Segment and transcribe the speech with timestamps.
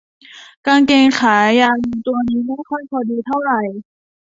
[0.65, 3.61] กางเกงขายาวตัวนี้ไม่ค่อยพอดีเท่าไหร่